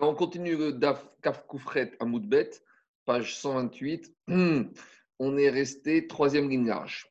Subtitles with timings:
[0.00, 2.50] on continue le Daf Kaf Koufret à Moudbet,
[3.04, 4.12] page 128.
[5.18, 7.06] On est resté troisième ligne large.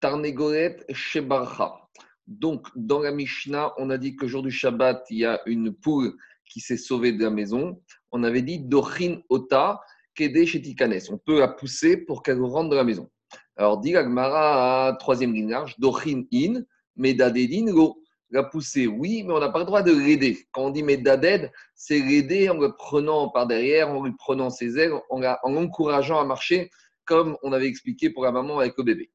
[0.00, 1.88] Tarnegoret Shebarcha.
[2.26, 5.72] Donc, dans la Mishnah, on a dit que jour du Shabbat, il y a une
[5.72, 7.80] poule qui s'est sauvée de la maison.
[8.10, 9.80] On avait dit Dochin Ota
[10.14, 11.08] Kede Shetikanes.
[11.10, 13.08] On peut la pousser pour qu'elle rentre de la maison.
[13.56, 16.62] Alors, dit Agmara troisième ligne large, Dochin In,
[16.96, 20.46] Medadedin Lo la pousser, oui, mais on n'a pas le droit de l'aider.
[20.52, 24.78] Quand on dit Medaded, c'est l'aider en le prenant par derrière, en lui prenant ses
[24.78, 26.70] ailes, en, l'encourageant à marcher,
[27.04, 29.10] comme on avait expliqué pour la maman avec le bébé.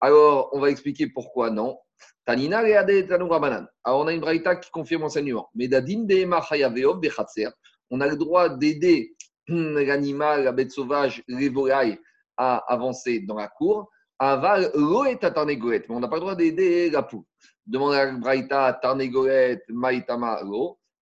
[0.00, 1.78] Alors, on va expliquer pourquoi non.
[2.24, 5.48] Tanina Alors, on a une braïta qui confirme l'enseignement.
[5.54, 6.06] Medadin
[7.90, 9.14] On a le droit d'aider
[9.48, 11.98] l'animal, la bête sauvage, les volailles
[12.36, 13.88] à avancer dans la cour.
[14.20, 14.80] Aval, mais
[15.88, 17.22] on n'a pas le droit d'aider la poule.
[17.68, 20.40] Demande à Braïta, Tarnegoet, Maïtama.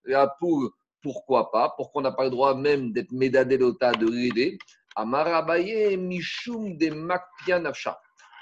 [0.04, 0.68] La poule,
[1.00, 4.58] pourquoi pas Pourquoi on n'a pas le droit même d'être médadelota, de l'aider
[4.96, 7.96] Amarabaye, Mishum de Makpianafsha.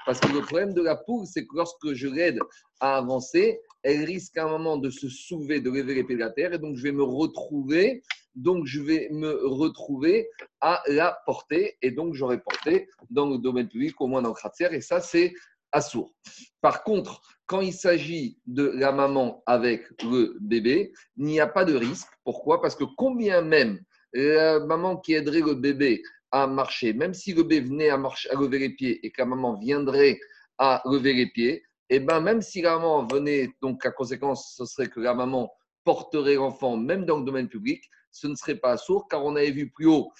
[0.07, 2.39] Parce que le problème de la poule, c'est que lorsque je l'aide
[2.81, 6.21] à avancer, elle risque à un moment de se soulever, de lever les pieds de
[6.21, 8.03] la terre, et donc je vais me retrouver,
[8.35, 10.29] donc je vais me retrouver
[10.63, 14.35] à la porter, et donc j'aurai porté dans le domaine public, au moins dans le
[14.35, 15.35] kratzer, et ça c'est
[15.75, 16.15] assourd.
[16.61, 21.65] Par contre, quand il s'agit de la maman avec le bébé, il n'y a pas
[21.65, 22.09] de risque.
[22.25, 22.63] Pourquoi?
[22.63, 23.81] Parce que combien même
[24.15, 28.31] la maman qui aiderait le bébé à marcher, même si le bébé venait à, marcher,
[28.31, 30.19] à lever les pieds et que la maman viendrait
[30.59, 34.55] à lever les pieds, et eh ben même si la maman venait, donc la conséquence,
[34.57, 35.53] ce serait que la maman
[35.85, 39.51] porterait l'enfant, même dans le domaine public, ce ne serait pas sourd, car on avait
[39.51, 40.11] vu plus haut,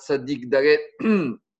[0.00, 0.80] Sadik Daret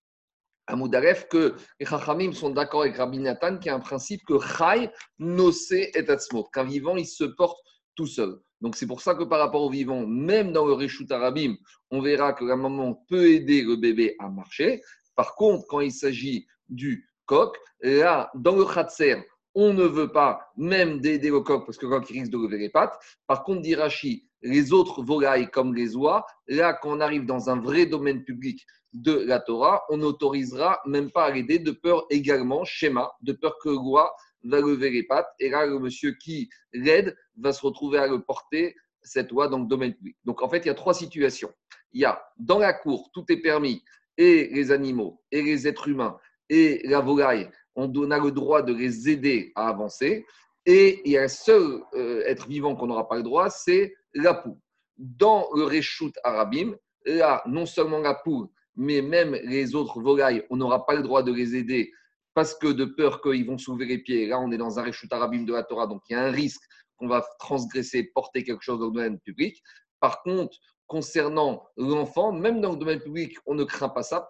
[0.67, 4.91] à Moudaref que les sont d'accord avec Rabbi Nathan qui a un principe que Chai
[5.19, 6.45] Nosé et Atzmo.
[6.53, 7.59] Qu'un vivant, il se porte
[7.95, 8.39] tout seul.
[8.61, 11.55] Donc c'est pour ça que par rapport au vivant, même dans le Reshut Arabim,
[11.91, 14.81] on verra que la maman peut aider le bébé à marcher.
[15.15, 19.23] Par contre, quand il s'agit du coq, là, dans le Khatser,
[19.55, 22.59] on ne veut pas même d'aider le coq parce que le coq risque de lever
[22.59, 22.99] les pattes.
[23.27, 27.51] Par contre, dit Rashi, les autres volailles comme les oies, là, quand on arrive dans
[27.51, 32.05] un vrai domaine public de la Torah, on n'autorisera même pas à l'aider de peur
[32.11, 35.29] également, schéma, de peur que l'oie va lever les pattes.
[35.41, 39.59] Et là, le monsieur qui l'aide va se retrouver à le porter, cette oie, dans
[39.59, 40.17] le domaine public.
[40.25, 41.53] Donc, en fait, il y a trois situations.
[41.93, 43.83] Il y a dans la cour, tout est permis,
[44.17, 46.17] et les animaux, et les êtres humains,
[46.49, 50.25] et la volaille, on a le droit de les aider à avancer.
[50.67, 53.95] Et il y a un seul euh, être vivant qu'on n'aura pas le droit, c'est
[54.15, 54.57] la poule.
[54.97, 60.57] Dans le Réchout Arabim, là, non seulement la poule, mais même les autres volailles, on
[60.57, 61.93] n'aura pas le droit de les aider
[62.33, 64.27] parce que de peur qu'ils vont soulever les pieds.
[64.27, 66.31] Là, on est dans un Réchout Arabim de la Torah, donc il y a un
[66.31, 66.63] risque
[66.97, 69.63] qu'on va transgresser, porter quelque chose dans le domaine public.
[70.01, 74.29] Par contre, concernant l'enfant, même dans le domaine public, on ne craint pas ça,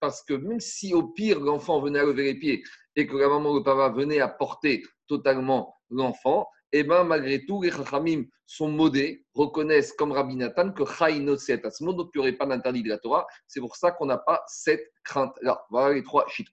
[0.00, 2.62] parce que même si au pire l'enfant venait à lever les pieds
[2.94, 7.04] et que la maman ou le papa venait à porter totalement l'enfant, et eh bien
[7.04, 11.84] malgré tout, les chachamim sont modés, reconnaissent comme Rabbi Nathan que Chayno c'est à ce
[11.84, 13.26] donc il n'y aurait pas d'interdit de la Torah.
[13.46, 15.64] C'est pour ça qu'on n'a pas cette crainte-là.
[15.70, 16.52] Voilà les trois chiffres.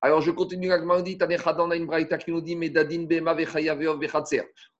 [0.00, 2.58] Alors je continue avec Mardi, on dit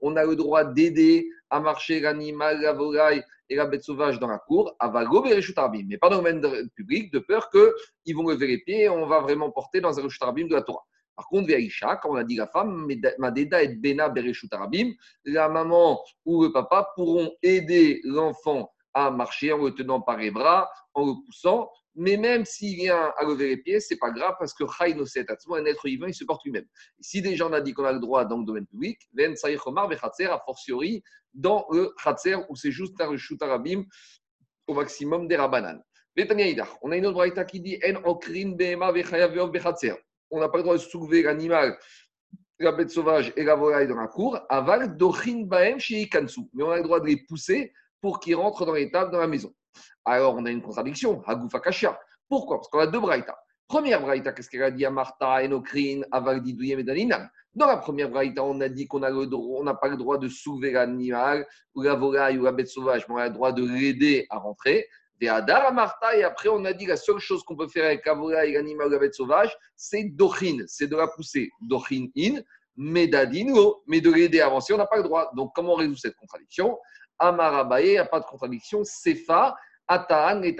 [0.00, 4.28] On a le droit d'aider à marcher l'animal, la volaille et la bête sauvage dans
[4.28, 8.82] la cour, mais pas dans le domaine public, de peur qu'ils vont lever les pieds
[8.82, 10.84] et on va vraiment porter dans un Reshutarbim de la Torah.
[11.16, 12.88] Par contre, Veaïcha, quand on a dit la femme,
[13.18, 14.92] Madeda et Bena Bereshutarabim,
[15.24, 20.30] la maman ou le papa pourront aider l'enfant à marcher en le tenant par les
[20.30, 21.70] bras, en le poussant.
[21.96, 25.86] Mais même s'il vient à lever les pieds, c'est pas grave parce que un être
[25.86, 26.66] vivant, il se porte lui-même.
[27.00, 30.42] Si déjà on a dit qu'on a le droit dans le domaine public, Ven a
[30.44, 33.84] fortiori dans le Khatser où c'est juste un Shutarabim
[34.66, 35.80] au maximum des Rabanan.
[36.82, 38.92] On a une autre braïta qui dit En okrin bema
[40.30, 41.78] on n'a pas le droit de soulever l'animal,
[42.58, 45.78] la bête sauvage et la volaille dans la cour, aval dochin baem
[46.10, 46.42] kansu.
[46.52, 49.18] Mais on a le droit de les pousser pour qu'ils rentrent dans les tables dans
[49.18, 49.52] la maison.
[50.04, 51.98] Alors on a une contradiction, Hagoufa Kashia.
[52.28, 52.58] Pourquoi?
[52.58, 53.36] Parce qu'on a deux braïtas.
[53.66, 57.78] Première braïta, qu'est-ce qu'elle a dit à Martha, Enokrin, Aval Didouyem et Daninam Dans la
[57.78, 61.94] première braïta, on a dit qu'on n'a pas le droit de soulever l'animal ou la
[61.94, 64.86] volaille ou la bête sauvage, mais on a le droit de l'aider à rentrer.
[65.20, 68.88] Et après, on a dit la seule chose qu'on peut faire avec la et l'animal
[68.88, 71.50] ou la bête sauvage, c'est dochin, c'est de la pousser.
[71.62, 72.40] Dochin in,
[72.76, 75.30] medadino, mais de l'aider à avancer, on n'a pas le droit.
[75.36, 76.78] Donc, comment on résout cette contradiction?
[77.18, 78.82] Amarabaye, il n'y a pas de contradiction.
[78.84, 79.56] Sefa,
[79.86, 80.56] Ataan et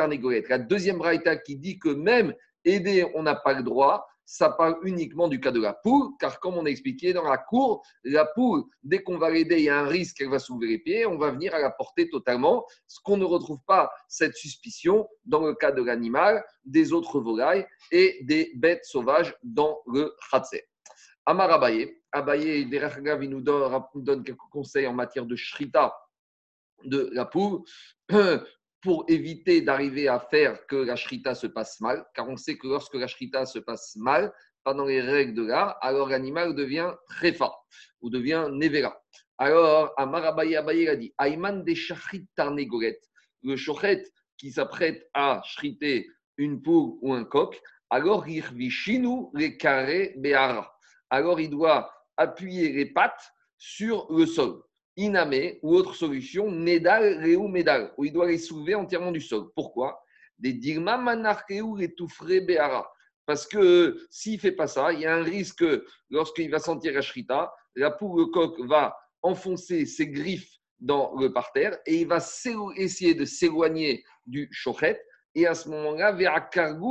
[0.49, 2.35] La deuxième braïta qui dit que même
[2.65, 4.07] aider, on n'a pas le droit.
[4.27, 7.39] Ça parle uniquement du cas de la poule, car comme on a expliqué dans la
[7.39, 10.71] cour, la poule, dès qu'on va l'aider, il y a un risque qu'elle va s'ouvrir
[10.71, 14.37] les pieds, on va venir à la porter totalement, ce qu'on ne retrouve pas cette
[14.37, 20.15] suspicion dans le cas de l'animal, des autres volailles et des bêtes sauvages dans le
[20.31, 20.65] khatser.
[21.27, 25.95] Amar Abaye, Abaye, il nous donne quelques conseils en matière de shrita
[26.85, 27.63] de la poule
[28.85, 32.69] pour éviter d'arriver à faire que la shrita se passe mal, car on sait que
[32.69, 34.31] lorsque la shrita se passe mal,
[34.63, 36.93] pendant les règles de l'art, alors l'animal devient
[37.37, 37.67] fort
[38.03, 38.95] ou devient nevera.
[39.39, 40.57] Alors, Amar Abaye,
[40.89, 43.01] a dit Aïman de shachit tarnegolet,
[43.43, 44.05] le shochet
[44.37, 50.71] qui s'apprête à shriter une poule ou un coq, alors irvishinu les carrés béara.
[51.09, 54.63] Alors il doit appuyer les pattes sur le sol.
[54.97, 59.51] Iname ou autre solution, Nedal, Réou, Medal, où il doit les soulever entièrement du sol.
[59.55, 60.01] Pourquoi?
[60.39, 62.91] Des Dirma, Manarkeu, et Béara.
[63.27, 65.65] Parce que s'il ne fait pas ça, il y a un risque,
[66.11, 71.33] lorsqu'il va sentir la shrita, la poule, le coq va enfoncer ses griffes dans le
[71.33, 72.19] parterre et il va
[72.77, 75.01] essayer de s'éloigner du chochet.
[75.35, 76.49] Et à ce moment-là, vers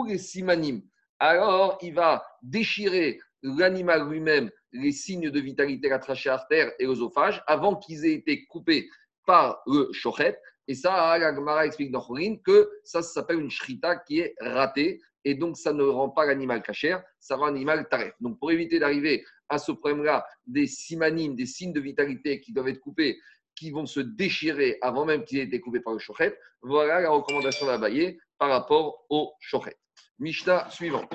[0.09, 0.81] et Simanim.
[1.19, 7.43] Alors, il va déchirer l'animal lui-même les signes de vitalité, la trachée artère et l'œsophage,
[7.47, 8.89] avant qu'ils aient été coupés
[9.25, 10.37] par le chochet.
[10.67, 15.01] Et ça, la Gemara explique dans Khorin que ça, s'appelle une shrita qui est ratée.
[15.25, 18.13] Et donc, ça ne rend pas l'animal cachère, ça rend l'animal taref.
[18.19, 22.69] Donc, pour éviter d'arriver à ce problème-là, des simanimes, des signes de vitalité qui doivent
[22.69, 23.19] être coupés,
[23.55, 27.09] qui vont se déchirer avant même qu'ils aient été coupés par le chochet, voilà la
[27.09, 29.77] recommandation d'Abaye par rapport au chochet.
[30.19, 31.07] Mishnah suivant.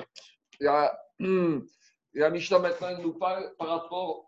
[0.59, 0.97] La,
[2.13, 4.25] la Mishnah maintenant nous parle par rapport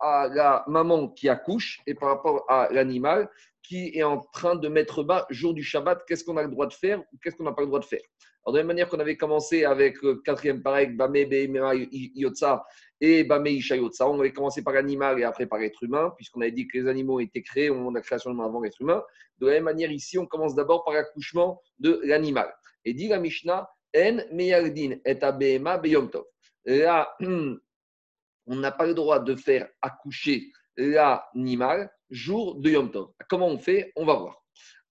[0.00, 3.30] à la maman qui accouche et par rapport à l'animal
[3.62, 6.04] qui est en train de mettre bas jour du Shabbat.
[6.06, 7.86] Qu'est-ce qu'on a le droit de faire ou qu'est-ce qu'on n'a pas le droit de
[7.86, 8.02] faire?
[8.46, 12.62] De la même manière qu'on avait commencé avec le quatrième pareil, Bame Yotza
[13.00, 16.42] et Bame Isha Yotza, on avait commencé par l'animal et après par l'être humain, puisqu'on
[16.42, 18.82] avait dit que les animaux étaient créés au moment de la création de avant l'être
[18.82, 19.02] humain.
[19.38, 22.54] De la même manière, ici, on commence d'abord par l'accouchement de l'animal.
[22.84, 23.66] Et dit la Mishnah,
[23.96, 26.26] En Meyardin et Abema Beyom Tov
[26.64, 33.08] là, on n'a pas le droit de faire accoucher l'animal jour de Yom Tov.
[33.28, 33.92] Comment on fait?
[33.96, 34.42] On va voir.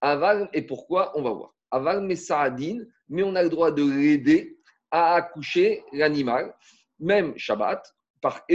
[0.01, 1.17] Aval, et pourquoi?
[1.17, 1.53] On va voir.
[1.71, 2.79] Aval Messaadin,
[3.09, 4.59] mais on a le droit de l'aider
[4.91, 6.55] à accoucher l'animal,
[6.99, 7.83] même Shabbat.
[8.21, 8.45] Par,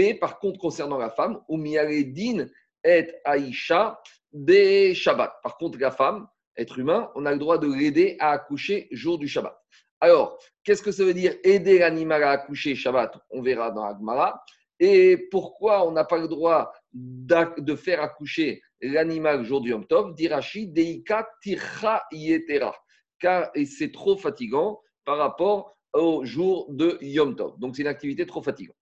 [0.40, 2.46] contre, concernant la femme, Umialedin
[2.84, 4.00] et Aïcha
[4.32, 5.32] des Shabbat.
[5.42, 6.26] Par contre, la femme,
[6.56, 9.58] être humain, on a le droit de l'aider à accoucher jour du Shabbat.
[10.00, 14.42] Alors, qu'est-ce que ça veut dire aider l'animal à accoucher Shabbat On verra dans Agmara.
[14.78, 20.14] Et pourquoi on n'a pas le droit de faire accoucher l'animal jour du Yom Tov?
[20.14, 22.76] Dirachi deika tircha yetera.
[23.18, 27.58] Car c'est trop fatigant par rapport au jour de Yom Tov.
[27.58, 28.76] Donc, c'est une activité trop fatigante.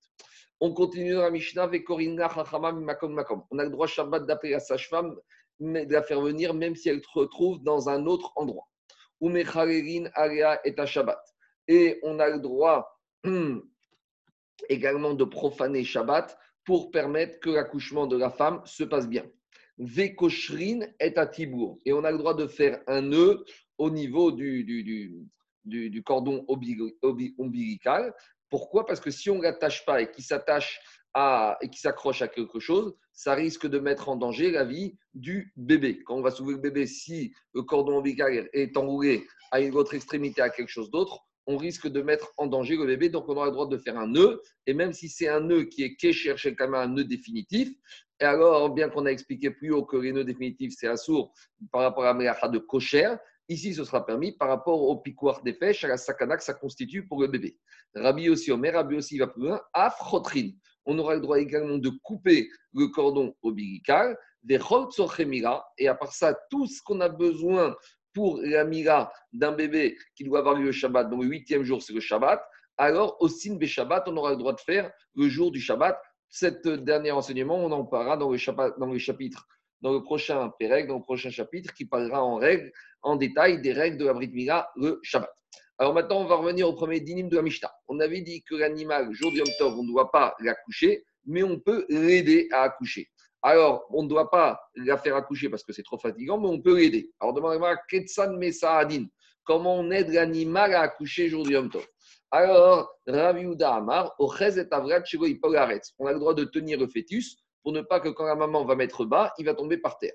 [0.60, 3.42] On continue dans la Mishnah avec Makom Makom.
[3.50, 5.16] On a le droit Shabbat d'appeler la sage-femme,
[5.60, 8.68] de la faire venir même si elle se retrouve dans un autre endroit
[10.64, 11.18] et Shabbat.
[11.68, 13.00] Et on a le droit
[14.68, 19.24] également de profaner Shabbat pour permettre que l'accouchement de la femme se passe bien.
[19.78, 21.78] Vekoshrin est à Tibour.
[21.84, 23.44] Et on a le droit de faire un nœud
[23.78, 24.82] au niveau du, du,
[25.64, 28.14] du, cordon ombilical.
[28.48, 28.86] Pourquoi?
[28.86, 30.80] Parce que si on ne l'attache pas et qu'il s'attache
[31.62, 35.52] et qui s'accroche à quelque chose, ça risque de mettre en danger la vie du
[35.56, 36.02] bébé.
[36.04, 39.94] Quand on va sauver le bébé, si le cordon ombilical est enroulé à une autre
[39.94, 43.08] extrémité, à quelque chose d'autre, on risque de mettre en danger le bébé.
[43.08, 44.42] Donc, on aura le droit de faire un nœud.
[44.66, 47.70] Et même si c'est un nœud qui est kécher quand même un nœud définitif,
[48.20, 51.32] et alors, bien qu'on a expliqué plus haut que les nœuds définitifs, c'est assourd
[51.70, 53.14] par rapport à la de cocher,
[53.48, 56.54] ici, ce sera permis par rapport au piquoir des fèches, à la sakana que ça
[56.54, 57.58] constitue pour le bébé.
[57.94, 61.90] Rabbi aussi, Omer, Rabbi aussi va plus loin, afrotrine on aura le droit également de
[62.02, 64.58] couper le cordon ombilical, des
[65.78, 67.74] et à part ça, tout ce qu'on a besoin
[68.14, 68.64] pour la
[69.32, 72.42] d'un bébé qui doit avoir lieu le Shabbat, donc le huitième jour, c'est le Shabbat,
[72.78, 76.00] alors au des Shabbat, on aura le droit de faire le jour du Shabbat.
[76.28, 78.36] Cet dernier enseignement, on en parlera dans le,
[78.98, 79.46] chapitre,
[79.80, 82.70] dans le prochain Pérec, dans le prochain chapitre, qui parlera en règle,
[83.02, 85.32] en détail des règles de la Mila, le Shabbat.
[85.78, 87.70] Alors maintenant, on va revenir au premier dinim de la Mishnah.
[87.88, 91.42] On avait dit que l'animal, jour du Yom Tov, on ne doit pas l'accoucher, mais
[91.42, 93.10] on peut l'aider à accoucher.
[93.42, 96.60] Alors, on ne doit pas la faire accoucher parce que c'est trop fatigant, mais on
[96.60, 97.12] peut l'aider.
[97.20, 99.04] Alors, demandez-moi, Ketsan Mesaadin,
[99.44, 101.86] comment on aide l'animal à accoucher jour du Yom Tov?
[102.30, 104.36] Alors, Ravi Amar, On a
[106.12, 109.04] le droit de tenir le fœtus pour ne pas que quand la maman va mettre
[109.04, 110.14] bas, il va tomber par terre.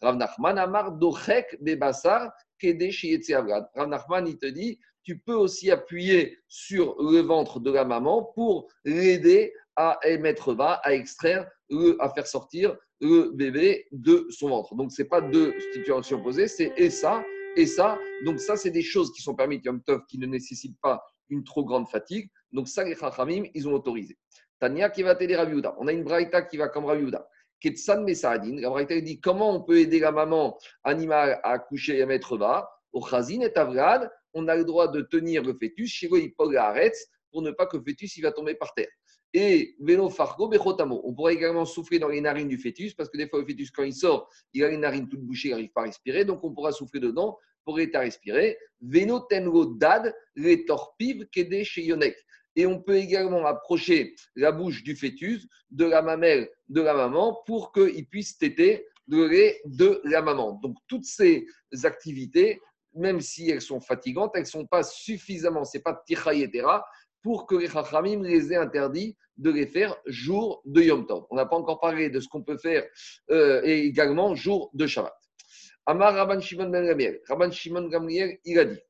[0.00, 2.90] Rav Nachman Amar, Dochek Bebasar, Kede
[3.74, 8.24] Rav Nachman, il te dit, tu peux aussi appuyer sur le ventre de la maman
[8.34, 11.50] pour l'aider à émettre bas, à extraire,
[11.98, 14.74] à faire sortir le bébé de son ventre.
[14.74, 17.24] Donc, ce n'est pas deux situations opposées, c'est et ça
[17.56, 17.98] et ça.
[18.26, 21.42] Donc, ça, c'est des choses qui sont permises Yom Tov, qui ne nécessitent pas une
[21.42, 22.28] trop grande fatigue.
[22.52, 24.18] Donc, ça, les Chachamim, ils ont autorisé.
[24.60, 25.42] Tania qui va t'aider.
[25.78, 27.26] On a une braïta qui va comme Rabiouda.
[27.60, 28.60] Ketsan Mesaadin.
[28.60, 32.36] La braïta dit comment on peut aider la maman animale à accoucher et à mettre
[32.36, 32.68] bas.
[32.92, 36.08] Au Chazin et Avrad, on a le droit de tenir le fœtus chez
[37.30, 38.88] pour ne pas que le fœtus il va tomber par terre.
[39.34, 41.02] Et vélo fargo bechotamo.
[41.04, 43.70] On pourrait également souffler dans les narines du fœtus parce que des fois le fœtus
[43.70, 46.42] quand il sort, il a les narines toutes bouchées, il n'arrive pas à respirer, donc
[46.42, 48.56] on pourra souffler dedans pour aider à respirer.
[48.80, 52.16] Vélo tengo dad les torpiv kede chez yonek.
[52.56, 57.40] Et on peut également approcher la bouche du fœtus de la mamelle de la maman
[57.46, 60.54] pour qu'il puisse téter le lait de la maman.
[60.54, 61.46] Donc toutes ces
[61.84, 62.60] activités,
[62.98, 66.84] même si elles sont fatigantes, elles ne sont pas suffisamment, ce n'est pas tichayetera,
[67.22, 71.26] pour que les Chachamim les aient interdits de les faire jour de Yom Tov.
[71.30, 72.84] On n'a pas encore parlé de ce qu'on peut faire
[73.30, 75.14] euh, et également jour de Shabbat.
[75.86, 77.20] Amar Rabban Shimon ben Gamliel.
[77.28, 78.80] Rabban Shimon Gamliel, il a dit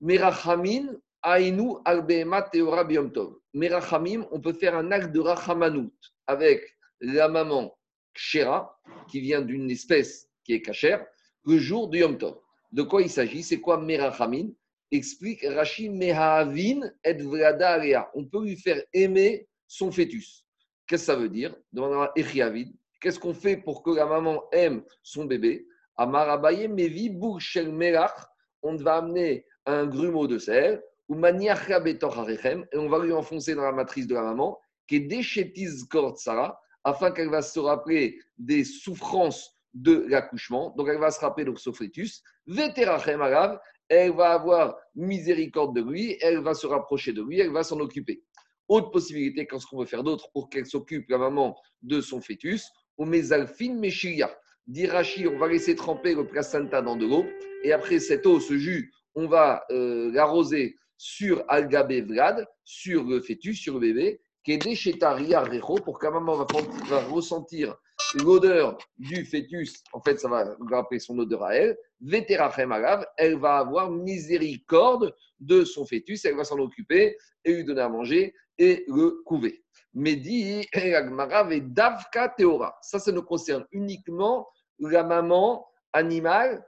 [0.00, 3.36] Merachamin Ainu Albehema Teora Yom Tov.
[3.54, 5.92] Merachamim, on peut faire un acte de Rachamanout
[6.26, 7.76] avec la maman
[8.14, 11.04] Kshera, qui vient d'une espèce qui est cachère,
[11.44, 12.40] le jour de Yom Tov.
[12.72, 13.42] De quoi il s'agit?
[13.42, 14.50] C'est quoi Merachamim?
[14.92, 20.44] Explique Rachid Mehavin et Vlada On peut lui faire aimer son fœtus.
[20.86, 21.54] Qu'est-ce que ça veut dire?
[23.00, 25.66] Qu'est-ce qu'on fait pour que la maman aime son bébé?
[25.96, 28.14] Amarabaye Mevi Melach.
[28.62, 33.72] On va amener un grumeau de sel ou et on va lui enfoncer dans la
[33.72, 35.84] matrice de la maman, qui est Deshetis
[36.16, 40.74] Sarah, afin qu'elle va se rappeler des souffrances de l'accouchement.
[40.76, 42.22] Donc elle va se rappeler de son fœtus.
[42.46, 43.58] Veterachem Arav,
[43.88, 47.78] elle va avoir miséricorde de lui, elle va se rapprocher de lui, elle va s'en
[47.80, 48.22] occuper.
[48.68, 52.68] Autre possibilité, qu'est-ce qu'on veut faire d'autre pour qu'elle s'occupe, la maman, de son fœtus?
[52.96, 54.30] Au mesalfin meshiria.
[54.66, 57.26] Dirachi, on va laisser tremper le placenta dans de l'eau,
[57.64, 63.20] et après cette eau, ce jus, on va euh, l'arroser sur Algabe Vlad, sur le
[63.20, 66.46] fœtus, sur le bébé, qui est pour que la maman va,
[66.88, 67.76] va ressentir
[68.14, 71.76] l'odeur du fœtus, en fait, ça va rappeler son odeur à elle.
[72.00, 77.64] Vétérachem Agav, elle va avoir miséricorde de son fœtus, elle va s'en occuper et lui
[77.64, 79.64] donner à manger et le couver.
[79.94, 82.76] Mais dit Agmarav et Davka Teora.
[82.82, 84.46] Ça, ça ne concerne uniquement
[84.78, 86.64] la maman animale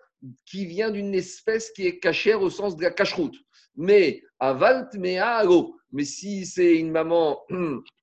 [0.46, 3.36] qui vient d'une espèce qui est cachère au sens de la cacheroute.
[3.76, 5.42] Mais Avalt Mea
[5.92, 7.40] Mais si c'est une maman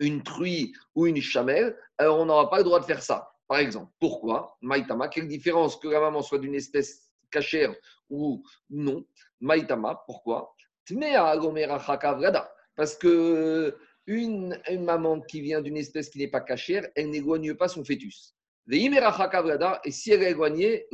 [0.00, 3.32] une truie ou une chamelle, alors on n'aura pas le droit de faire ça.
[3.48, 4.56] Par exemple, pourquoi?
[4.62, 7.74] Maïtama, quelle différence que la maman soit d'une espèce cachère
[8.08, 9.04] ou non?
[9.40, 10.54] Maïtama, pourquoi?
[12.74, 17.68] Parce que une, maman qui vient d'une espèce qui n'est pas cachère, elle n'éloigne pas
[17.68, 18.34] son fœtus.
[18.70, 20.86] Et si elle est éloignée,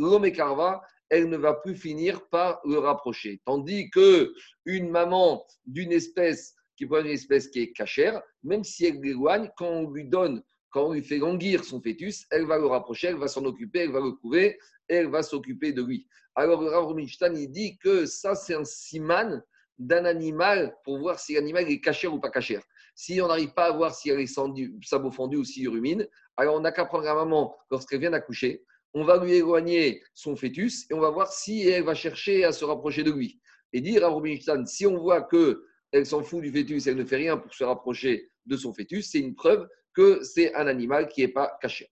[1.11, 3.40] elle ne va plus finir par le rapprocher.
[3.45, 8.87] Tandis que une maman d'une espèce qui prend une espèce qui est cachère, même si
[8.87, 12.56] elle l'éloigne, quand on lui donne, quand on lui fait languir son fœtus, elle va
[12.56, 16.06] le rapprocher, elle va s'en occuper, elle va le couver, elle va s'occuper de lui.
[16.37, 16.94] Alors, le Rav
[17.35, 19.42] il dit que ça, c'est un siman
[19.78, 22.62] d'un animal pour voir si l'animal est cachère ou pas cachère.
[22.94, 26.06] Si on n'arrive pas à voir si elle est sabot fendu ou si rumine,
[26.37, 28.62] alors on n'a qu'à prendre la maman lorsqu'elle vient d'accoucher,
[28.94, 32.52] on va lui éloigner son fœtus et on va voir si elle va chercher à
[32.52, 33.40] se rapprocher de lui.
[33.73, 37.04] Et dire à Robin si on voit que elle s'en fout du fœtus, elle ne
[37.04, 41.09] fait rien pour se rapprocher de son fœtus, c'est une preuve que c'est un animal
[41.09, 41.90] qui n'est pas caché.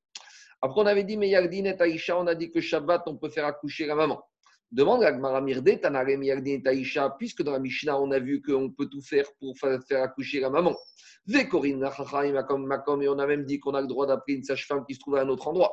[0.63, 3.29] Après, on avait dit, mais Yardin et Aïcha, on a dit que Shabbat, on peut
[3.29, 4.23] faire accoucher la maman.
[4.71, 8.43] Demande à Gmara Mirde, Tanarem Yardin et Aïcha, puisque dans la Mishnah, on a vu
[8.43, 10.77] qu'on peut tout faire pour faire accoucher la maman.
[11.27, 14.95] Vekorin, Makom, et on a même dit qu'on a le droit d'appeler une sage-femme qui
[14.95, 15.73] se trouve à un autre endroit.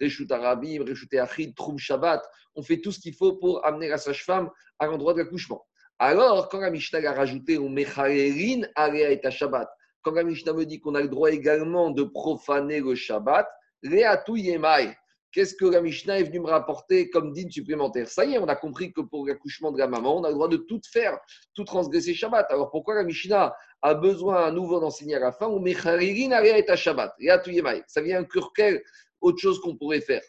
[0.00, 2.22] Reshut Arabim, Reshut Achid, Troum Shabbat,
[2.54, 5.66] on fait tout ce qu'il faut pour amener la sage-femme à l'endroit de l'accouchement.
[6.02, 9.68] Alors, quand la Mishnah a rajouté au et Shabbat,
[10.00, 13.46] quand la Mishnah me dit qu'on a le droit également de profaner le Shabbat,
[13.84, 14.96] Reatu Yemai,
[15.30, 18.08] qu'est-ce que la Mishnah est venue me rapporter comme dîne supplémentaire?
[18.08, 20.34] Ça y est, on a compris que pour l'accouchement de la maman, on a le
[20.36, 21.18] droit de tout faire,
[21.52, 22.46] tout transgresser Shabbat.
[22.50, 25.48] Alors pourquoi la Mishnah a besoin à nouveau d'enseigner à la fin?
[25.48, 27.12] Ou Mechaerin et Shabbat.
[27.18, 28.82] Yemai, ça vient inclure quelle
[29.20, 30.22] autre chose qu'on pourrait faire.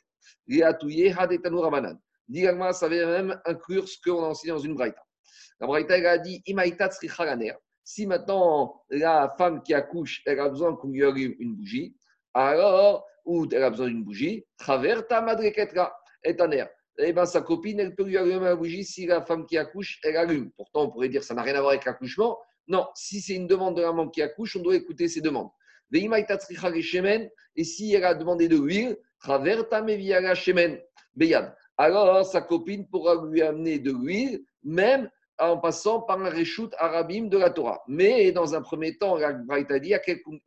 [0.50, 1.40] Reatu Yehad et.
[2.28, 5.02] Digagma, ça vient même inclure ce qu'on a enseigné dans une braïta.
[5.60, 6.44] La Braïta a dit
[7.84, 11.96] Si maintenant la femme qui accouche, elle a besoin qu'on lui allume une bougie,
[12.34, 14.46] alors, ou elle a besoin d'une bougie,
[16.24, 16.70] et air.
[16.98, 20.00] eh ben, sa copine, elle peut lui allumer la bougie si la femme qui accouche,
[20.04, 20.52] elle allume.
[20.52, 22.38] Pourtant, on pourrait dire que ça n'a rien à voir avec l'accouchement.
[22.68, 25.50] Non, si c'est une demande de la maman qui accouche, on doit écouter ses demandes.
[25.94, 28.98] Et si elle a demandé de l'huile,
[31.78, 35.10] alors sa copine pourra lui amener de l'huile, même
[35.40, 37.82] en passant par un reshoot arabim de la Torah.
[37.88, 39.94] Mais dans un premier temps, la Braïta dit,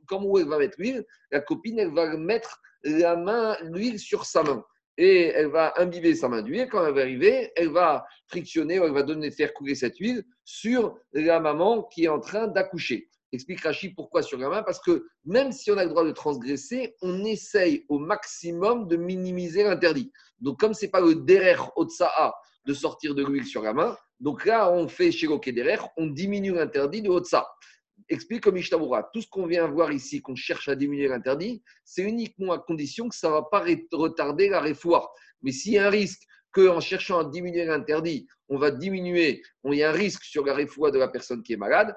[0.07, 4.25] comme où elle va mettre l'huile, la copine, elle va mettre la main, l'huile sur
[4.25, 4.65] sa main.
[4.97, 6.69] Et elle va imbiber sa main d'huile.
[6.71, 10.97] Quand elle va arriver, elle va frictionner, elle va donner, faire couler cette huile sur
[11.13, 13.09] la maman qui est en train d'accoucher.
[13.33, 16.13] Explique Rachid pourquoi sur la main Parce que même si on a le droit de
[16.13, 20.13] transgresser, on essaye au maximum de minimiser l'interdit.
[20.39, 22.33] Donc, comme ce n'est pas le derer otsa'a
[22.65, 26.55] de sortir de l'huile sur la main, donc là, on fait chez derer, on diminue
[26.55, 27.47] l'interdit de otsa.
[28.09, 32.03] Explique comme Ishtabura, tout ce qu'on vient voir ici, qu'on cherche à diminuer l'interdit, c'est
[32.03, 35.11] uniquement à condition que ça ne va pas retarder la réfoire.
[35.43, 39.75] Mais s'il y a un risque qu'en cherchant à diminuer l'interdit, on va diminuer, il
[39.75, 41.95] y a un risque sur la réfoua de la personne qui est malade,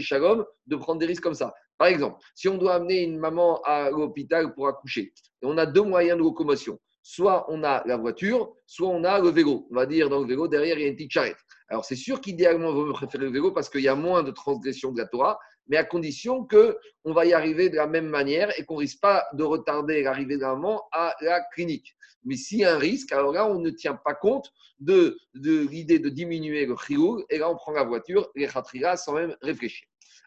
[0.00, 1.54] shalom, de prendre des risques comme ça.
[1.78, 5.82] Par exemple, si on doit amener une maman à l'hôpital pour accoucher, on a deux
[5.82, 6.78] moyens de locomotion.
[7.02, 9.66] Soit on a la voiture, soit on a le vélo.
[9.70, 11.36] On va dire dans le vélo, derrière, il y a une petite charrette.
[11.68, 14.30] Alors, c'est sûr qu'idéalement, on va préférer le vélo parce qu'il y a moins de
[14.30, 18.56] transgression de la Torah, mais à condition qu'on va y arriver de la même manière
[18.58, 21.96] et qu'on ne risque pas de retarder l'arrivée de la maman à la clinique.
[22.24, 25.98] Mais s'il y a un risque, alors là, on ne tient pas compte de, l'idée
[25.98, 29.86] de diminuer le chiour, et là, on prend la voiture, les khatriga, sans même réfléchir.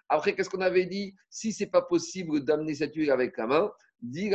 [0.09, 1.15] Après, qu'est-ce qu'on avait dit?
[1.29, 4.29] Si ce n'est pas possible d'amener cette huile avec la main, dit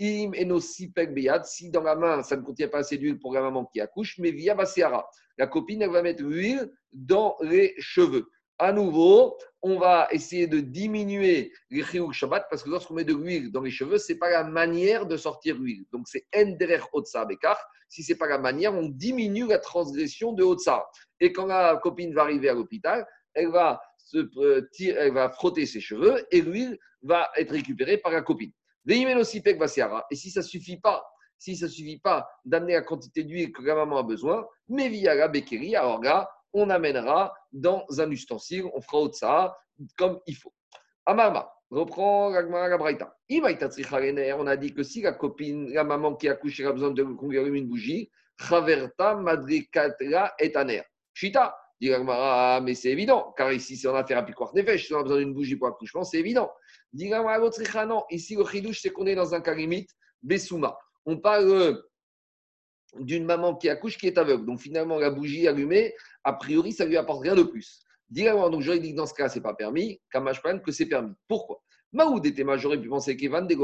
[0.00, 3.80] im si dans la main, ça ne contient pas assez d'huile pour la maman qui
[3.80, 5.08] accouche, mais via baseara.
[5.36, 8.28] La copine, elle va mettre l'huile dans les cheveux
[8.58, 13.14] à nouveau, on va essayer de diminuer les chiouk Shabbat parce que lorsqu'on met de
[13.14, 15.84] l'huile dans les cheveux, ce n'est pas la manière de sortir l'huile.
[15.92, 17.58] Donc c'est Enderer Otsa Bekar.
[17.88, 20.84] Si ce n'est pas la manière, on diminue la transgression de Otsa.
[21.20, 25.64] Et quand la copine va arriver à l'hôpital, elle va, se, euh, elle va frotter
[25.64, 28.52] ses cheveux et l'huile va être récupérée par la copine.
[28.90, 31.04] Et si ça suffit pas,
[31.38, 35.14] si ça suffit pas d'amener la quantité d'huile que la maman a besoin, mais via
[35.14, 39.56] la béquerie, alors là, on amènera dans un ustensile, on fera autre ça
[39.96, 40.52] comme il faut.
[41.06, 42.42] Amarma, reprend la.
[44.36, 47.02] On a dit que si la copine, la maman qui a couché a besoin de
[47.02, 50.52] qu'on une bougie, Chaverta Madrikatra et.
[51.12, 54.94] Chita, dit ah, mais c'est évident, car ici, en affaire à piquoir des fèches, si
[54.94, 56.50] on a besoin d'une bougie pour accouchement, c'est évident.
[56.92, 59.90] Dit non, ici, le chidouche, c'est qu'on est dans un cas limite,
[60.22, 60.76] Bessouma.
[61.06, 61.82] On parle
[62.98, 64.46] d'une maman qui accouche qui est aveugle.
[64.46, 67.80] Donc finalement, la bougie allumée, a priori, ça lui apporte rien de plus.
[68.10, 70.00] Directement, donc j'aurais dit que dans ce cas, c'est pas permis.
[70.10, 71.12] Kamashpan, que c'est permis.
[71.28, 71.62] Pourquoi?
[71.92, 73.56] Maoud était j'aurais pu penser qu'Evan des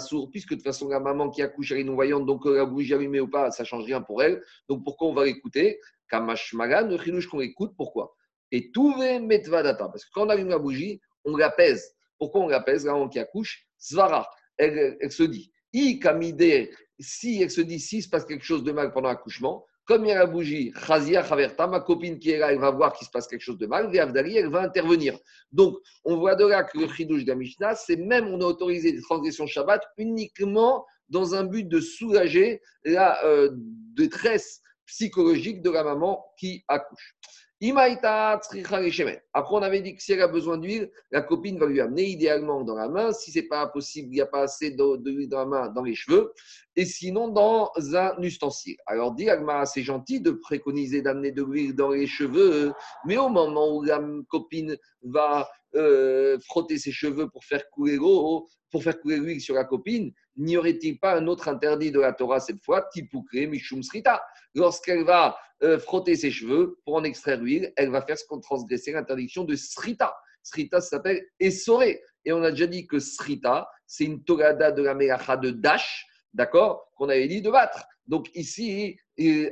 [0.00, 2.64] sourd, puisque de toute façon, la maman qui accouche, elle est non-voyante, donc euh, la
[2.64, 4.42] bougie allumée ou pas, ça change rien pour elle.
[4.68, 5.78] Donc pourquoi on va l'écouter?
[6.10, 8.14] Kamashmagan, le chilouche qu'on écoute, pourquoi?
[8.52, 11.94] Et tout metvadata, parce que quand on allume la bougie, on la pèse.
[12.18, 12.84] Pourquoi on la pèse?
[12.84, 18.08] Maman qui accouche, Svara, elle, se dit, I kamide si elle se dit, si se
[18.08, 21.66] passe quelque chose de mal pendant l'accouchement, comme il y a la bougie, Khazia Khaverta,
[21.68, 23.88] ma copine qui est là, elle va voir qu'il se passe quelque chose de mal,
[23.90, 25.16] Véavdali, elle va intervenir.
[25.52, 28.92] Donc, on voit de là que le chidouche de Mishnah, c'est même, on a autorisé
[28.92, 35.84] des transgressions Shabbat uniquement dans un but de soulager la euh, détresse psychologique de la
[35.84, 37.16] maman qui accouche.
[37.58, 42.04] Après, on avait dit que si elle a besoin d'huile, la copine va lui amener
[42.04, 43.12] idéalement dans la main.
[43.14, 45.82] Si ce n'est pas possible, il n'y a pas assez d'huile dans la main, dans
[45.82, 46.34] les cheveux.
[46.74, 48.76] Et sinon, dans un ustensile.
[48.84, 49.28] Alors, dit
[49.64, 52.74] c'est gentil de préconiser d'amener de l'huile dans les cheveux,
[53.06, 58.46] mais au moment où la copine va euh, frotter ses cheveux pour faire couler l'eau,
[58.70, 62.12] pour faire couler l'huile sur la copine, n'y aurait-il pas un autre interdit de la
[62.12, 64.20] Torah cette fois, tipukre mishum srita?
[64.56, 68.40] Lorsqu'elle va euh, frotter ses cheveux pour en extraire l'huile, elle va faire ce qu'on
[68.40, 70.16] transgressait l'interdiction de srita.
[70.42, 72.02] Srita s'appelle essoré.
[72.24, 76.06] Et on a déjà dit que srita, c'est une togada de la melacha de dash,
[76.32, 77.84] d'accord, qu'on avait dit de battre.
[78.06, 78.98] Donc ici,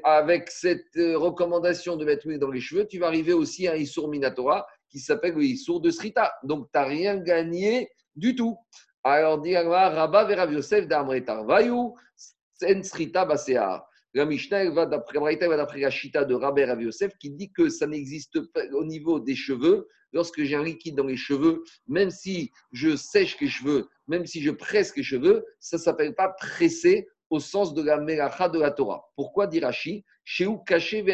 [0.04, 3.72] avec cette euh, recommandation de mettre l'huile dans les cheveux, tu vas arriver aussi à
[3.72, 6.32] un Issour Minatora qui s'appelle le Issour de Srita.
[6.44, 8.56] Donc tu n'as rien gagné du tout.
[9.02, 11.92] Alors, dit Rabba Verav Yosef d'Amretar Vayu,
[12.54, 13.84] Sen Srita Basear.
[14.14, 15.18] La Mishnah va d'après
[15.80, 19.34] la Shita de Rabbi Rav Yosef qui dit que ça n'existe pas au niveau des
[19.34, 19.88] cheveux.
[20.12, 24.40] Lorsque j'ai un liquide dans les cheveux, même si je sèche les cheveux, même si
[24.40, 28.60] je presse les cheveux, ça ne s'appelle pas presser au sens de la melacha de
[28.60, 29.02] la Torah.
[29.16, 30.04] Pourquoi dit Rashi?
[30.22, 31.04] Chez où caché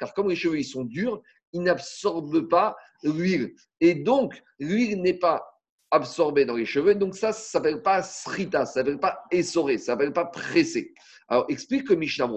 [0.00, 2.74] Car comme les cheveux ils sont durs, ils n'absorbent pas
[3.04, 3.54] l'huile.
[3.80, 5.52] Et donc, l'huile n'est pas
[5.92, 6.94] absorbée dans les cheveux.
[6.96, 10.12] Donc ça, ça ne s'appelle pas srita, ça ne s'appelle pas essoré, ça ne s'appelle
[10.12, 10.94] pas pressé.
[11.28, 12.30] Alors, explique que Mishnah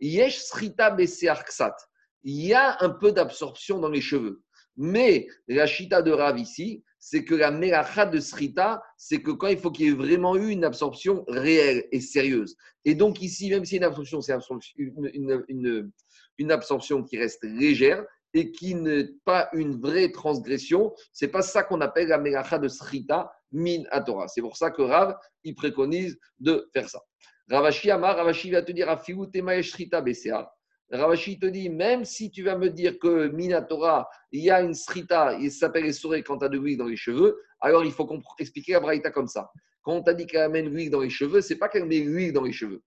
[0.00, 1.74] Yesh Srita Ksat.
[2.22, 4.42] Il y a un peu d'absorption dans les cheveux.
[4.76, 9.46] Mais la chita de Rav ici, c'est que la melacha de Srita, c'est que quand
[9.46, 12.56] il faut qu'il y ait vraiment eu une absorption réelle et sérieuse.
[12.84, 14.34] Et donc ici, même si une absorption, c'est
[14.76, 15.10] une,
[15.48, 15.92] une,
[16.38, 21.62] une, absorption qui reste légère et qui n'est pas une vraie transgression, c'est pas ça
[21.62, 24.28] qu'on appelle la melacha de Srita min Torah.
[24.28, 27.00] C'est pour ça que Rav, il préconise de faire ça.
[27.48, 29.26] Ravashi Amar, Ravashi va te dire, Afiou
[29.62, 30.52] Srita BCA.
[30.90, 34.74] Ravashi te dit, même si tu vas me dire que Minatora, il y a une
[34.74, 38.08] srita, il s'appelle essoré quand tu as de l'huile dans les cheveux, alors il faut
[38.38, 39.50] expliquer la braïta comme ça.
[39.82, 42.32] Quand on t'a dit qu'elle amène l'huile dans les cheveux, c'est pas qu'elle met l'huile
[42.32, 42.82] dans les cheveux.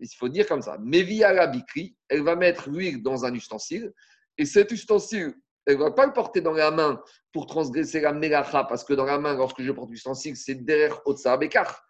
[0.00, 0.78] Il faut dire comme ça.
[0.84, 3.92] Via la bikri, elle va mettre l'huile dans un ustensile,
[4.36, 5.34] et cet ustensile,
[5.66, 7.00] elle ne va pas le porter dans la main
[7.32, 11.00] pour transgresser la melacha, parce que dans la main, lorsque je porte l'ustensile, c'est derrière
[11.06, 11.84] Otsa Bekar.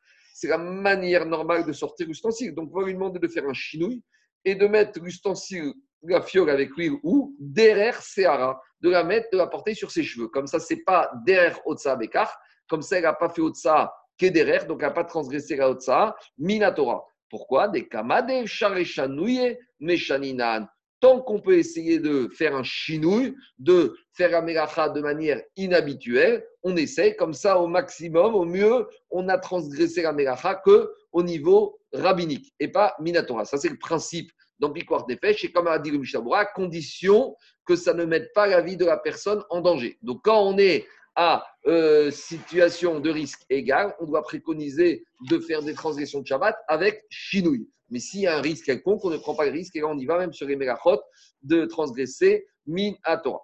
[0.44, 2.54] C'est la manière normale de sortir l'ustensile.
[2.54, 4.02] Donc, on va lui demander de faire un chinouille
[4.44, 9.38] et de mettre l'ustensile, la fiole avec l'huile ou derrière Seara, de la mettre, de
[9.38, 10.28] la porter sur ses cheveux.
[10.28, 12.30] Comme ça, c'est pas derrière Otsa Bekar.
[12.68, 15.70] Comme ça, elle n'a pas fait Otsa qu'est derrière, donc elle n'a pas transgressé la
[15.70, 17.02] Otsa, Minatora.
[17.30, 17.68] Pourquoi?
[17.68, 20.68] Des kamade, sharechanouye, meshaninan.
[21.04, 26.46] Tant qu'on peut essayer de faire un chinouille, de faire la melacha de manière inhabituelle,
[26.62, 31.22] on essaie comme ça au maximum, au mieux, on a transgressé la melacha que au
[31.22, 33.44] niveau rabbinique et pas minatora.
[33.44, 35.44] Ça, c'est le principe dans des Fèches.
[35.44, 37.36] Et comme a dit le Mishabura, à condition
[37.66, 39.98] que ça ne mette pas la vie de la personne en danger.
[40.00, 40.86] Donc, quand on est
[41.16, 46.56] à euh, situation de risque égal, on doit préconiser de faire des transgressions de Shabbat
[46.66, 47.68] avec chinouille.
[47.90, 49.88] Mais s'il y a un risque quelconque, on ne prend pas le risque et là,
[49.88, 51.00] on y va même sur les mégachot
[51.42, 53.42] de transgresser min à Torah.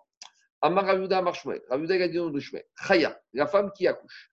[0.63, 4.31] Amar Ravuda Marshmel, Ravuda Gadion de Chaya, la femme qui accouche.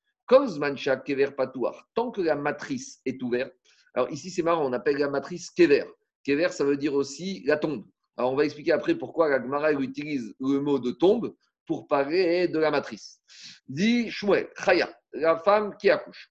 [1.06, 3.54] Kever Patouar, tant que la matrice est ouverte,
[3.98, 5.86] alors ici, c'est marrant, on appelle la matrice Kever.
[6.24, 7.84] Kever, ça veut dire aussi la tombe.
[8.16, 12.48] Alors on va expliquer après pourquoi la Gemara utilise le mot de tombe pour parler
[12.48, 13.20] de la matrice.
[13.68, 16.30] Dit Shmuel, Chaya, la femme qui accouche.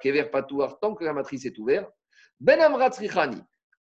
[0.00, 1.90] Kever Patouar, tant que la matrice est ouverte.
[2.44, 2.58] Ben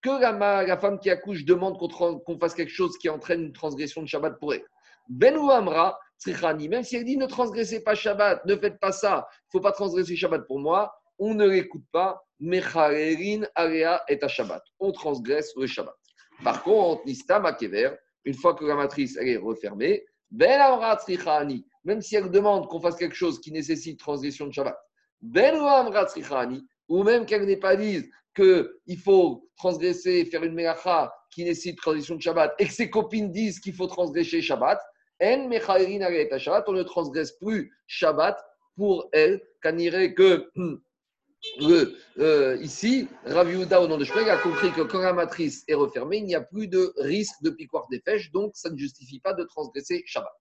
[0.03, 4.03] que la, la, femme qui accouche demande qu'on fasse quelque chose qui entraîne une transgression
[4.03, 4.64] de Shabbat pour elle.
[5.09, 9.46] Ben Amra, même si elle dit ne transgressez pas Shabbat, ne faites pas ça, il
[9.46, 12.22] ne faut pas transgresser Shabbat pour moi, on ne l'écoute pas.
[12.38, 14.62] Mecharerin Area et Shabbat.
[14.81, 15.94] On transgresse le Shabbat.
[16.42, 17.90] Par contre, Nistama Kever,
[18.25, 20.61] une fois que la matrice est refermée, Ben
[21.85, 24.77] même si elle demande qu'on fasse quelque chose qui nécessite transgression de Shabbat,
[25.20, 25.55] Ben
[26.88, 32.16] ou même qu'elle n'est pas dit qu'il faut transgresser, faire une melacha qui nécessite transgression
[32.16, 34.81] de Shabbat, et que ses copines disent qu'il faut transgresser Shabbat,
[35.21, 38.38] En Shabbat, on ne transgresse plus Shabbat
[38.77, 40.51] pour elle, qu'on irait que
[42.18, 46.18] euh, ici, Rav au nom de Shmuel, a compris que quand la matrice est refermée,
[46.18, 49.35] il n'y a plus de risque de piquoire des fèches, donc ça ne justifie pas
[49.35, 50.33] de transgresser Shabbat.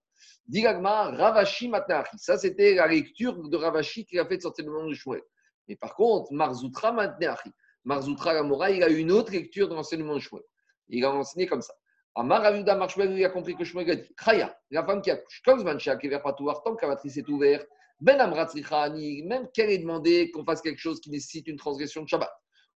[0.48, 2.18] Digagma, Ravashi Matnachi.
[2.18, 5.22] Ça, c'était la lecture de Ravashi qui a fait sortir le nom de Shmuel.
[5.68, 7.52] Mais par contre, Marzoutra Matnachi.
[7.84, 10.44] Marzoutra Gamora, il a une autre lecture de l'enseignement de Shmuel.
[10.90, 11.74] Il a enseigné comme ça.
[12.16, 15.42] Amar Raviuda Marshmuel, il a compris que Shmuel a dit Chaya, la femme qui accouche,
[15.46, 17.68] comme Zmancha, qui est vers tant que la matrice est ouverte,
[18.02, 22.10] ben Amratzrichani, même qu'elle ait demandé qu'on fasse quelque chose qui nécessite une transgression de
[22.10, 22.32] Shabbat.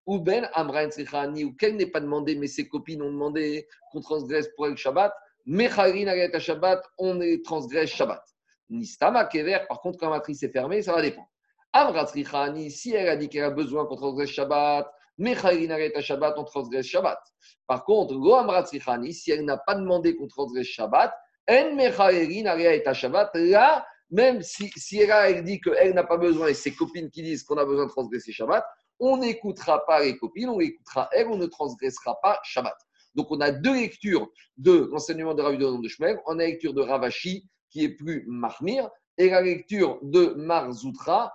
[0.05, 4.47] Ou Ben Amratzrichani, ou qu'elle n'ait pas demandé, mais ses copines ont demandé qu'on transgresse
[4.55, 5.11] pour elle Shabbat.
[5.47, 8.23] Mecharin Agat Shabbat, on transgresse Shabbat.
[8.69, 11.27] Nistama Kever, par contre, quand la matrice est fermée, ça va dépendre.
[11.75, 16.45] Amratzrichani, si elle a dit qu'elle a besoin qu'on transgresse Shabbat, Mecharin Agat Shabbat, on
[16.45, 17.19] transgresse Shabbat.
[17.67, 21.13] Par contre, Lo Amratzrichani, si elle n'a pas demandé qu'on transgresse Shabbat,
[21.49, 26.53] En Mecharin Agat Shabbat, là, même si, si elle, dit qu'elle n'a pas besoin et
[26.53, 28.65] ses copines qui disent qu'on a besoin de transgresser Shabbat,
[28.97, 32.77] on n'écoutera pas les copines, on écoutera elle, on ne transgressera pas Shabbat.
[33.15, 36.15] Donc on a deux lectures de l'enseignement de Rav de Shmer.
[36.25, 41.33] On a la lecture de Ravashi qui est plus Mahmir et la lecture de Marzoutra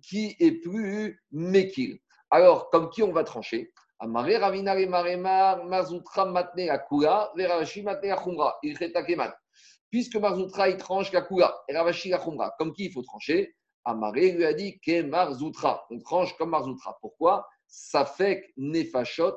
[0.00, 1.98] qui est plus Mekil.
[2.30, 3.72] Alors, comme qui on va trancher?
[3.98, 9.32] Amare Ravinare Maremar, Marzoutra Matne Akula, Verashi Matne Achumra, Ilcheta Keman.
[9.90, 12.10] Puisque Marzoutra, il tranche la Kula et Ravashi
[12.58, 13.54] comme qui il faut trancher?
[13.84, 15.84] Amaré lui a dit que Marzoutra.
[15.90, 16.96] On tranche comme Marzoutra.
[17.00, 17.46] Pourquoi?
[17.66, 19.36] Ça fait nefashot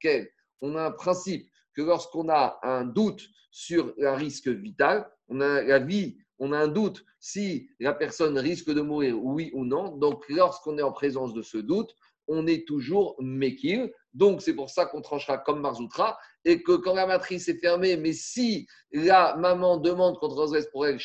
[0.00, 0.30] quel
[0.60, 5.62] On a un principe que lorsqu'on a un doute sur un risque vital, on a
[5.62, 9.96] la vie, on a un doute si la personne risque de mourir, oui ou non.
[9.96, 11.94] Donc, lorsqu'on est en présence de ce doute,
[12.26, 13.92] on est toujours Mekil.
[14.14, 16.18] Donc, c'est pour ça qu'on tranchera comme Marzoutra.
[16.44, 20.86] Et que quand la matrice est fermée, mais si la maman demande qu'on transgresse pour
[20.86, 20.98] elle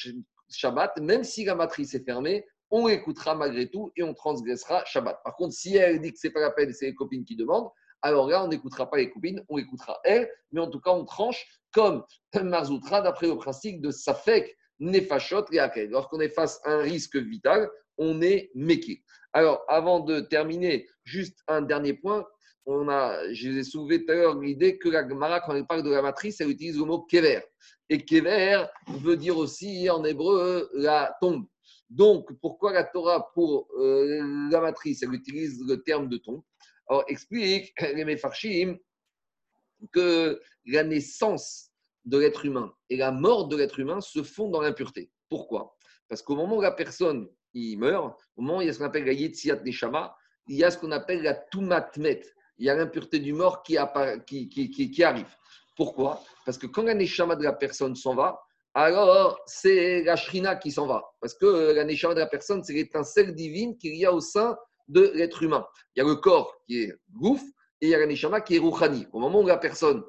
[0.50, 5.22] Shabbat, même si la matrice est fermée, on écoutera malgré tout et on transgressera Shabbat.
[5.24, 7.36] Par contre, si elle dit que ce n'est pas la peine, c'est les copines qui
[7.36, 7.70] demandent,
[8.02, 11.06] alors là, on n'écoutera pas les copines, on écoutera elle, mais en tout cas, on
[11.06, 12.04] tranche comme
[12.42, 15.46] Marzoutra d'après le principe de Safek, Nefashot
[15.90, 19.04] Lorsqu'on est face à un risque vital, on est méqué.
[19.34, 22.26] Alors, avant de terminer, juste un dernier point.
[22.66, 25.66] On a, je vous ai soulevé tout à l'heure l'idée que la Gemara, quand elle
[25.66, 27.42] parle de la matrice, elle utilise le mot kever.
[27.90, 31.46] Et kever veut dire aussi en hébreu la tombe.
[31.90, 36.44] Donc, pourquoi la Torah, pour euh, la matrice, elle utilise le terme de tombe?
[36.88, 38.78] Alors, explique les Mefarshim
[39.92, 41.69] que la naissance
[42.06, 45.12] de l'être humain et la mort de l'être humain se font dans l'impureté.
[45.30, 45.76] Pourquoi?
[46.08, 48.80] Parce qu'au moment où la personne il meurt, au moment où il y a ce
[48.80, 50.16] qu'on appelle la Yetziat Neshama,
[50.48, 52.22] il y a ce qu'on appelle la Tumatmet.
[52.58, 53.78] Il y a l'impureté du mort qui,
[54.28, 55.30] qui, qui, qui, arrive.
[55.78, 56.22] Pourquoi?
[56.46, 58.40] Parce que quand la Neshama de la personne s'en va,
[58.74, 61.04] alors c'est la Shrina qui s'en va.
[61.22, 64.58] Parce que la Neshama de la personne, c'est l'étincelle divine qu'il y a au sein
[64.88, 65.66] de l'être humain.
[65.96, 67.42] Il y a le corps qui est Gouf
[67.82, 69.08] et il y a la Neshama qui est Rouhani.
[69.14, 70.04] Au moment où la personne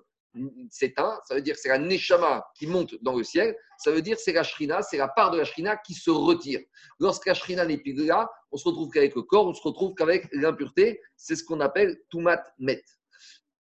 [0.70, 4.18] s'éteint, ça veut dire c'est la Neshama qui monte dans le ciel, ça veut dire
[4.18, 6.60] c'est la Shrina, c'est la part de la Shrina qui se retire.
[6.98, 9.94] Lorsque la Shrina n'est plus là, on se retrouve qu'avec le corps, on se retrouve
[9.94, 12.82] qu'avec l'impureté, c'est ce qu'on appelle Tumat Met.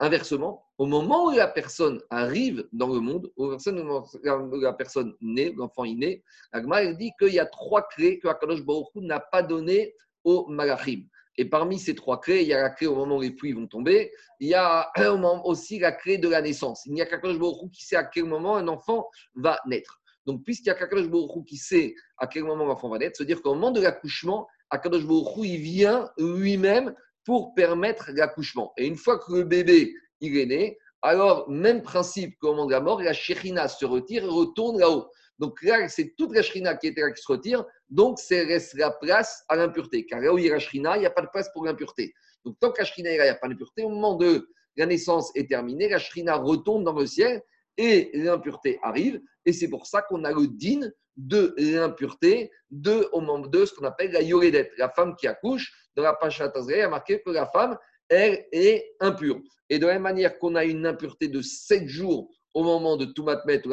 [0.00, 5.84] Inversement, au moment où la personne arrive dans le monde, où la personne naît, l'enfant
[5.84, 9.94] est né, la dit qu'il y a trois clés que Akadosh Baruch n'a pas données
[10.22, 11.02] aux Malachim.
[11.38, 13.52] Et parmi ces trois clés, il y a la clé au moment où les pluies
[13.52, 14.90] vont tomber, il y a
[15.44, 16.84] aussi la clé de la naissance.
[16.84, 20.00] Il n'y a qu'Akadosh Baruch qui sait à quel moment un enfant va naître.
[20.26, 23.40] Donc, puisqu'il y a Baruch qui sait à quel moment l'enfant va naître, à dire
[23.40, 26.92] qu'au moment de l'accouchement, Akadosh Baruch il vient lui-même
[27.24, 28.72] pour permettre l'accouchement.
[28.76, 32.72] Et une fois que le bébé il est né, alors même principe qu'au moment de
[32.72, 35.06] la mort, la shérina se retire et retourne là-haut.
[35.38, 38.74] Donc là, c'est toute la shrina qui était là qui se retire, donc c'est reste
[38.74, 40.04] la place à l'impureté.
[40.04, 41.64] Car là où il y a la shrina, il n'y a pas de place pour
[41.64, 42.12] l'impureté.
[42.44, 43.84] Donc tant que la shrina est là, il n'y a pas d'impureté.
[43.84, 47.42] Au moment de la naissance est terminée, la shrina retourne dans le ciel
[47.76, 49.20] et l'impureté arrive.
[49.44, 53.74] Et c'est pour ça qu'on a le din de l'impureté de, au moment de ce
[53.74, 55.72] qu'on appelle la yoredet, la femme qui accouche.
[55.96, 57.76] Dans la il y a marqué que la femme,
[58.08, 59.40] elle est impure.
[59.68, 63.04] Et de la même manière qu'on a une impureté de 7 jours au moment de
[63.04, 63.70] Toumatmet, ou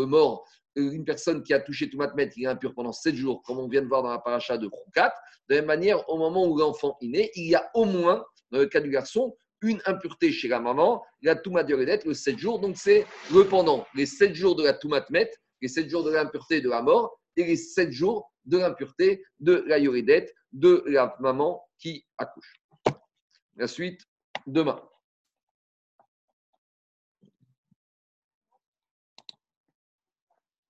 [0.00, 3.58] le mort, une personne qui a touché Toumatmet, il est impur pendant 7 jours, comme
[3.58, 5.12] on vient de voir dans la paracha de Kroukat.
[5.48, 8.24] De la même manière, au moment où l'enfant est né, il y a au moins,
[8.50, 12.60] dans le cas du garçon, une impureté chez la maman, la Toumat le 7 jours.
[12.60, 15.30] Donc c'est le pendant, les 7 jours de la Toumatmet,
[15.62, 19.64] les 7 jours de l'impureté de la mort et les 7 jours de l'impureté de
[19.66, 22.60] la Yoredet, de la maman qui accouche.
[23.56, 24.02] La suite,
[24.46, 24.80] demain.